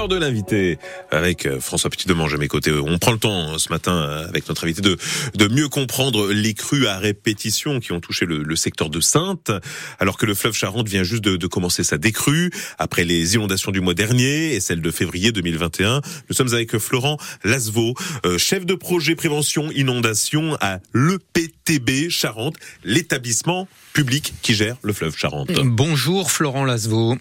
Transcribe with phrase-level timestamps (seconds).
[0.00, 0.78] l'heure de l'invité
[1.10, 2.72] avec euh, François Petit-Demange à mes côtés.
[2.72, 4.96] On prend le temps hein, ce matin euh, avec notre invité de,
[5.34, 9.50] de mieux comprendre les crues à répétition qui ont touché le, secteur de Sainte,
[9.98, 13.72] alors que le fleuve Charente vient juste de, de, commencer sa décrue après les inondations
[13.72, 16.00] du mois dernier et celle de février 2021.
[16.30, 17.94] Nous sommes avec Florent Lasveau,
[18.24, 25.16] euh, chef de projet prévention inondation à l'EPTB Charente, l'établissement public qui gère le fleuve
[25.16, 25.50] Charente.
[25.62, 27.16] Bonjour Florent Lasveau.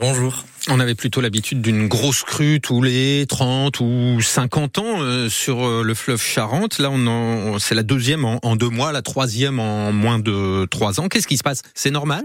[0.00, 0.44] Bonjour.
[0.68, 5.66] On avait plutôt l'habitude d'une grosse crue tous les 30 ou 50 ans euh, sur
[5.66, 6.78] euh, le fleuve Charente.
[6.78, 11.08] Là, on c'est la deuxième en, deux mois, la troisième en moins de trois ans.
[11.08, 11.62] Qu'est-ce qui se passe?
[11.74, 12.24] C'est normal?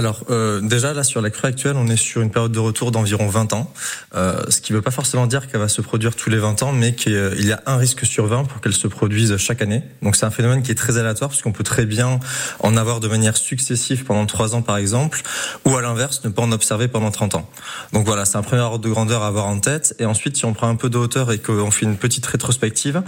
[0.00, 2.90] Alors euh, déjà là sur la crue actuelle, on est sur une période de retour
[2.90, 3.70] d'environ 20 ans,
[4.14, 6.62] euh, ce qui ne veut pas forcément dire qu'elle va se produire tous les 20
[6.62, 7.12] ans, mais qu'il
[7.46, 9.82] y a un risque sur 20 pour qu'elle se produise chaque année.
[10.00, 12.18] Donc c'est un phénomène qui est très aléatoire parce qu'on peut très bien
[12.60, 15.20] en avoir de manière successive pendant 3 ans par exemple,
[15.66, 17.50] ou à l'inverse ne pas en observer pendant 30 ans.
[17.92, 19.94] Donc voilà, c'est un premier ordre de grandeur à avoir en tête.
[19.98, 23.02] Et ensuite, si on prend un peu de hauteur et qu'on fait une petite rétrospective,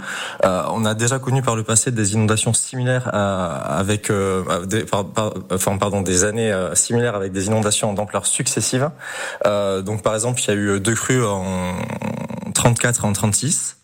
[0.45, 4.85] euh, on a déjà connu par le passé des inondations similaires à, avec, euh, des,
[5.51, 8.89] enfin pardon, des années similaires avec des inondations d'ampleur successive.
[9.45, 11.75] Euh, donc par exemple, il y a eu deux crues en
[12.53, 13.77] 34 et en 36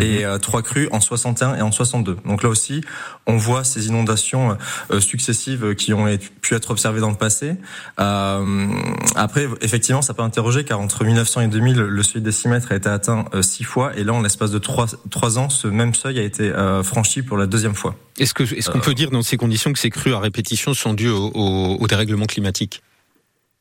[0.00, 2.16] et euh, trois crues en 61 et en 62.
[2.24, 2.82] Donc là aussi,
[3.26, 4.56] on voit ces inondations
[4.90, 6.06] euh, successives qui ont
[6.40, 7.56] pu être observées dans le passé.
[8.00, 8.68] Euh,
[9.16, 12.88] après, effectivement, ça peut interroger car entre 1900 et 2000, le seuil décimètre a été
[12.88, 16.18] atteint euh, six fois et là, en l'espace de trois, trois ans, ce même seuil
[16.18, 17.94] a été euh, franchi pour la deuxième fois.
[18.18, 20.94] Est-ce que est-ce qu'on peut dire dans ces conditions que ces crues à répétition sont
[20.94, 22.82] dues au, au, au dérèglement climatique?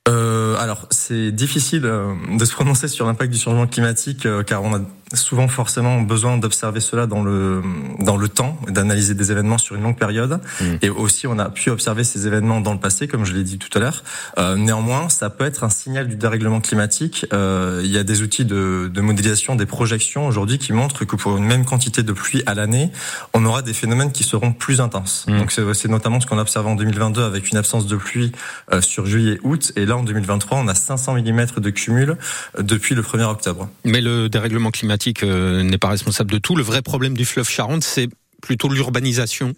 [0.08, 4.82] Euh, alors, c'est difficile de se prononcer sur l'impact du changement climatique car on a
[5.16, 7.62] souvent forcément besoin d'observer cela dans le
[8.00, 10.40] dans le temps, d'analyser des événements sur une longue période.
[10.60, 10.66] Mmh.
[10.82, 13.58] Et aussi, on a pu observer ces événements dans le passé, comme je l'ai dit
[13.58, 14.04] tout à l'heure.
[14.38, 17.26] Euh, néanmoins, ça peut être un signal du dérèglement climatique.
[17.34, 21.16] Euh, il y a des outils de, de modélisation, des projections aujourd'hui qui montrent que
[21.16, 22.92] pour une même quantité de pluie à l'année,
[23.34, 25.26] on aura des phénomènes qui seront plus intenses.
[25.28, 25.40] Mmh.
[25.40, 28.32] Donc c'est notamment ce qu'on a observé en 2022 avec une absence de pluie
[28.72, 32.18] euh, sur juillet-août, et là en 2023, on a 500 mm de cumul
[32.60, 33.70] depuis le 1er octobre.
[33.86, 36.56] Mais le dérèglement climatique n'est pas responsable de tout.
[36.56, 38.10] Le vrai problème du fleuve Charente, c'est
[38.42, 39.54] plutôt l'urbanisation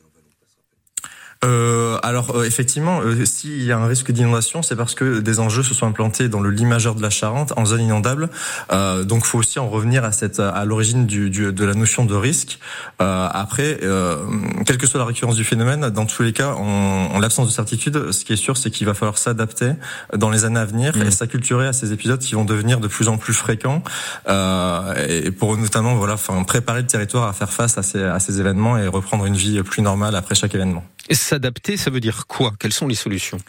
[1.43, 5.39] euh, alors euh, effectivement, euh, s'il y a un risque d'inondation, c'est parce que des
[5.39, 8.29] enjeux se sont implantés dans le lit majeur de la Charente, en zone inondable.
[8.71, 12.05] Euh, donc, faut aussi en revenir à cette à l'origine du, du, de la notion
[12.05, 12.59] de risque.
[13.01, 14.17] Euh, après, euh,
[14.65, 17.53] quelle que soit la récurrence du phénomène, dans tous les cas, en, en l'absence de
[17.53, 19.71] certitude, ce qui est sûr, c'est qu'il va falloir s'adapter
[20.15, 21.01] dans les années à venir mmh.
[21.03, 23.83] et s'acculturer à ces épisodes qui vont devenir de plus en plus fréquents,
[24.27, 28.39] et pour notamment voilà, enfin préparer le territoire à faire face à ces, à ces
[28.39, 30.83] événements et reprendre une vie plus normale après chaque événement.
[31.11, 32.53] S'adapter, ça veut dire quoi?
[32.59, 33.39] Quelles sont les solutions?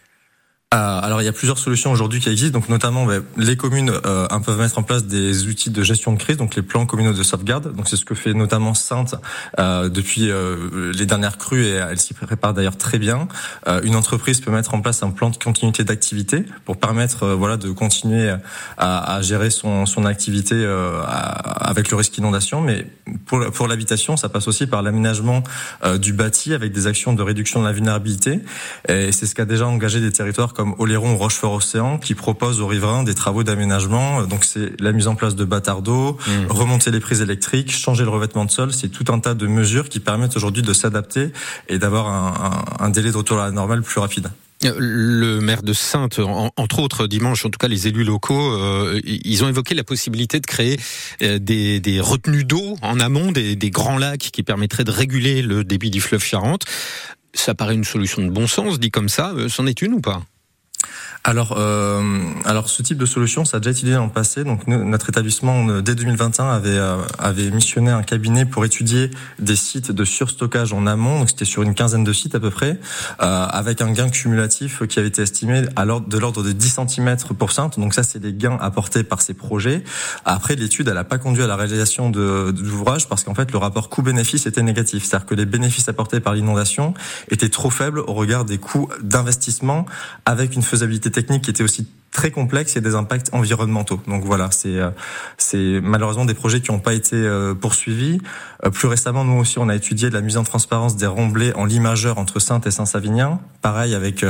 [0.74, 4.26] Alors il y a plusieurs solutions aujourd'hui qui existent, donc notamment bah, les communes euh,
[4.44, 7.22] peuvent mettre en place des outils de gestion de crise, donc les plans communaux de
[7.22, 7.74] sauvegarde.
[7.74, 9.14] Donc c'est ce que fait notamment Sainte
[9.58, 13.28] euh, depuis euh, les dernières crues et elle s'y prépare d'ailleurs très bien.
[13.68, 17.34] Euh, une entreprise peut mettre en place un plan de continuité d'activité pour permettre euh,
[17.34, 18.34] voilà de continuer
[18.76, 20.54] à, à, gérer son, son activité
[21.06, 22.60] avec le risque d'inondation.
[22.60, 22.86] Mais
[23.26, 25.42] pour, pour l'habitation, ça passe aussi par l'aménagement
[26.00, 28.40] du bâti avec des actions de réduction de la vulnérabilité.
[28.88, 32.62] Et c'est ce qu'a déjà engagé des territoires comme comme Oléron Rochefort Océan qui propose
[32.62, 34.22] aux riverains des travaux d'aménagement.
[34.22, 36.46] Donc c'est la mise en place de bâtards d'eau, mmh.
[36.48, 38.72] remonter les prises électriques, changer le revêtement de sol.
[38.72, 41.32] C'est tout un tas de mesures qui permettent aujourd'hui de s'adapter
[41.68, 44.30] et d'avoir un, un, un délai de retour à la normale plus rapide.
[44.62, 46.18] Le maire de Sainte,
[46.56, 50.40] entre autres dimanche, en tout cas les élus locaux, euh, ils ont évoqué la possibilité
[50.40, 50.80] de créer
[51.20, 55.42] euh, des, des retenues d'eau en amont, des, des, grands lacs qui permettraient de réguler
[55.42, 56.64] le débit du fleuve Charente.
[57.34, 59.32] Ça paraît une solution de bon sens, dit comme ça.
[59.36, 60.22] Euh, c'en est une ou pas?
[61.26, 62.02] Alors, euh,
[62.44, 64.44] alors ce type de solution, ça a déjà été utilisé dans le passé.
[64.44, 69.90] Donc, notre établissement, dès 2021, avait euh, avait missionné un cabinet pour étudier des sites
[69.90, 71.20] de surstockage en amont.
[71.20, 72.78] Donc, c'était sur une quinzaine de sites à peu près,
[73.22, 76.80] euh, avec un gain cumulatif qui avait été estimé à l'ordre de l'ordre de 10
[76.88, 77.80] cm pour Sainte.
[77.80, 79.82] Donc, ça, c'est des gains apportés par ces projets.
[80.26, 82.54] Après, l'étude, elle n'a pas conduit à la réalisation de,
[83.08, 85.04] parce qu'en fait, le rapport coût-bénéfice était négatif.
[85.04, 86.92] C'est-à-dire que les bénéfices apportés par l'inondation
[87.30, 89.86] étaient trop faibles au regard des coûts d'investissement
[90.26, 94.00] avec une faisabilité technique qui était aussi très complexe et des impacts environnementaux.
[94.06, 94.90] Donc voilà, c'est euh,
[95.36, 98.20] c'est malheureusement des projets qui n'ont pas été euh, poursuivis.
[98.64, 101.64] Euh, plus récemment, nous aussi, on a étudié la mise en transparence des remblais en
[101.64, 103.40] lit majeur entre Sainte et Saint-Savinien.
[103.60, 104.24] Pareil, avec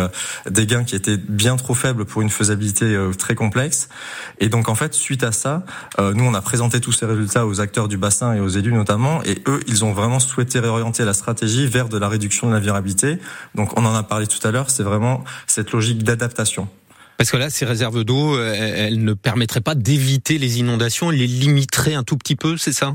[0.48, 3.88] des gains qui étaient bien trop faibles pour une faisabilité très complexe.
[4.38, 5.64] Et donc en fait, suite à ça,
[5.98, 9.22] nous on a présenté tous ces résultats aux acteurs du bassin et aux élus notamment,
[9.24, 12.60] et eux, ils ont vraiment souhaité réorienter la stratégie vers de la réduction de la
[12.60, 13.18] virabilité.
[13.56, 16.68] Donc on en a parlé tout à l'heure, c'est vraiment cette logique d'adaptation.
[17.16, 21.26] Parce que là, ces réserves d'eau, elles ne permettraient pas d'éviter les inondations, elles les
[21.26, 22.94] limiteraient un tout petit peu, c'est ça?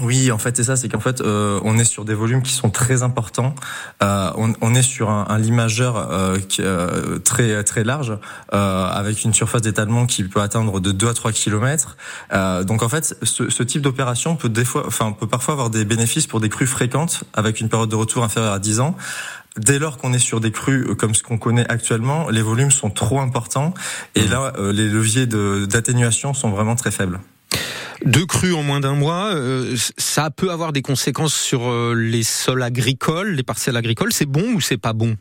[0.00, 2.52] Oui, en fait, c'est ça, c'est qu'en fait, euh, on est sur des volumes qui
[2.52, 3.54] sont très importants.
[4.02, 8.18] Euh, on, on, est sur un, un limageur euh, qui, euh, très très large,
[8.52, 11.96] euh, avec une surface d'étalement qui peut atteindre de 2 à 3 km.
[12.64, 15.86] donc en fait, ce, ce type d'opération peut des fois, enfin, peut parfois avoir des
[15.86, 18.96] bénéfices pour des crues fréquentes, avec une période de retour inférieure à 10 ans.
[19.58, 22.90] Dès lors qu'on est sur des crues comme ce qu'on connaît actuellement, les volumes sont
[22.90, 23.74] trop importants
[24.14, 24.30] et mmh.
[24.30, 27.20] là, les leviers d'atténuation sont vraiment très faibles.
[28.04, 32.22] Deux crues en moins d'un mois, euh, ça peut avoir des conséquences sur euh, les
[32.22, 34.12] sols agricoles, les parcelles agricoles.
[34.12, 35.16] C'est bon ou c'est pas bon?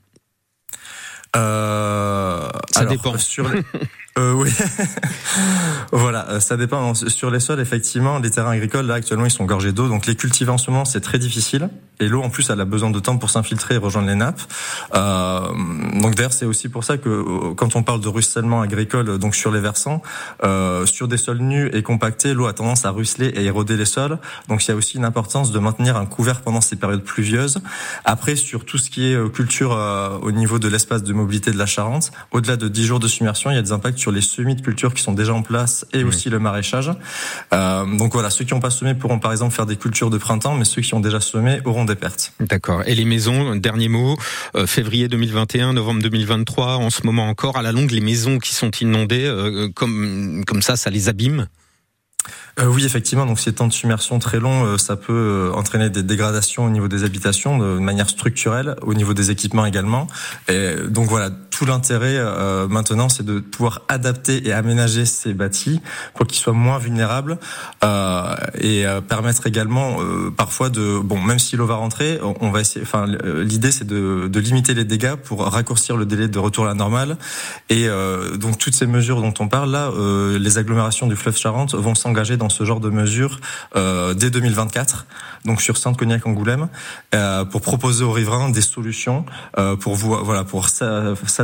[1.35, 3.17] Euh, Ça dépend.
[3.17, 3.49] Sur
[4.17, 4.49] Euh, oui,
[5.91, 6.93] voilà, euh, ça dépend.
[6.93, 10.15] Sur les sols, effectivement, les terrains agricoles là actuellement ils sont gorgés d'eau, donc les
[10.15, 11.69] cultiver en ce moment c'est très difficile.
[11.99, 14.39] Et l'eau en plus elle a besoin de temps pour s'infiltrer et rejoindre les nappes.
[14.93, 15.41] Euh,
[15.99, 19.35] donc d'ailleurs c'est aussi pour ça que euh, quand on parle de ruissellement agricole, donc
[19.35, 20.01] sur les versants,
[20.45, 23.85] euh, sur des sols nus et compactés, l'eau a tendance à ruisseler et éroder les
[23.85, 24.17] sols.
[24.47, 27.57] Donc il y a aussi une importance de maintenir un couvert pendant ces périodes pluvieuses.
[28.05, 29.71] Après sur tout ce qui est culture
[30.21, 33.51] au niveau de l'espace de mobilité de la Charente, au-delà de 10 jours de submersion,
[33.51, 35.85] il y a des impacts sur les semis de culture qui sont déjà en place
[35.93, 36.91] et aussi le maraîchage.
[37.53, 40.17] Euh, donc voilà, ceux qui n'ont pas semé pourront par exemple faire des cultures de
[40.17, 42.33] printemps, mais ceux qui ont déjà semé auront des pertes.
[42.39, 42.83] D'accord.
[42.85, 44.17] Et les maisons, dernier mot,
[44.55, 48.53] euh, février 2021, novembre 2023, en ce moment encore, à la longue, les maisons qui
[48.53, 51.47] sont inondées, euh, comme comme ça, ça les abîme?
[52.59, 53.25] Euh, oui, effectivement.
[53.25, 56.69] Donc, ces temps de submersion très longs, euh, ça peut euh, entraîner des dégradations au
[56.69, 60.07] niveau des habitations de manière structurelle, au niveau des équipements également.
[60.47, 62.19] Et donc voilà, tout l'intérêt
[62.69, 65.81] maintenant, c'est de pouvoir adapter et aménager ces bâtis
[66.13, 67.37] pour qu'ils soient moins vulnérables
[68.59, 69.97] et permettre également
[70.35, 72.83] parfois de, bon, même si l'eau va rentrer, on va essayer.
[72.83, 76.67] Enfin, l'idée c'est de, de, limiter les dégâts pour raccourcir le délai de retour à
[76.67, 77.17] la normale.
[77.69, 77.87] Et
[78.37, 79.91] donc toutes ces mesures dont on parle là,
[80.37, 83.39] les agglomérations du fleuve Charente vont s'engager dans ce genre de mesures
[83.75, 85.05] euh, dès 2024,
[85.45, 86.67] donc sur Sainte-Cognac-Angoulême,
[87.13, 89.25] euh, pour proposer aux riverains des solutions
[89.57, 90.67] euh, pour vous, voilà, pour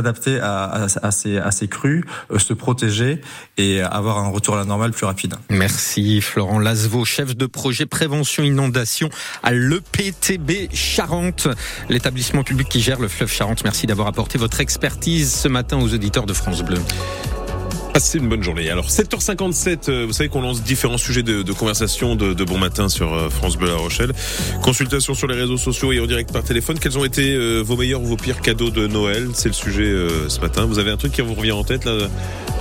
[0.02, 3.20] s'adapter à, ces crues, euh, se protéger
[3.56, 5.36] et avoir un retour à la normale plus rapide.
[5.48, 9.08] Merci Florent Lasveau, chef de projet prévention inondation
[9.42, 11.48] à l'EPTB Charente,
[11.88, 13.62] l'établissement public qui gère le fleuve Charente.
[13.64, 16.78] Merci d'avoir apporté votre expertise ce matin aux auditeurs de France Bleu.
[17.92, 18.70] Passez une bonne journée.
[18.70, 22.56] Alors 7h57, euh, vous savez qu'on lance différents sujets de, de conversation de, de, bon
[22.56, 24.12] matin sur euh, France Bleu La Rochelle.
[24.62, 26.78] Consultation sur les réseaux sociaux et en direct par téléphone.
[26.78, 29.28] Quels ont été euh, vos meilleurs ou vos pires cadeaux de Noël?
[29.34, 29.92] C'est le sujet
[30.28, 30.64] ce matin.
[30.64, 31.92] Vous avez un truc qui vous revient en tête là?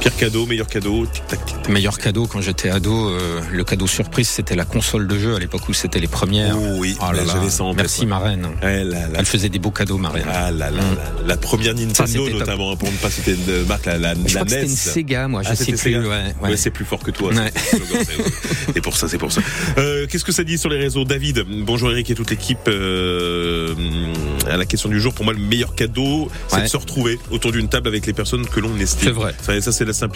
[0.01, 1.69] Pire cadeau, meilleur cadeau, tic tac tic.
[1.69, 3.11] Meilleur cadeau quand j'étais ado,
[3.51, 6.57] le cadeau surprise c'était la console de jeu à l'époque où c'était les premières.
[6.57, 8.47] Oh oui, oh j'avais ça en Merci Marraine.
[8.63, 10.25] Eh Elle faisait des beaux cadeaux Marraine.
[10.27, 11.27] Ah là là, mm.
[11.27, 14.63] la première Nintendo notamment pour ne pas citer une marque la, la, Je la NES.
[14.63, 15.97] Une Sega moi, je ah, sais plus.
[15.97, 16.57] Ouais, ouais.
[16.57, 17.31] c'est plus fort que toi.
[18.75, 19.41] Et pour ça, c'est pour ça.
[19.77, 22.59] Euh, Qu'est-ce que ça dit sur les réseaux, David Bonjour Eric et toute l'équipe.
[22.68, 23.73] Euh,
[24.50, 27.51] à la question du jour, pour moi, le meilleur cadeau, c'est de se retrouver autour
[27.51, 29.09] d'une table avec les personnes que l'on estime.
[29.09, 29.33] C'est vrai.
[29.41, 30.09] Ça, ça c'est la simple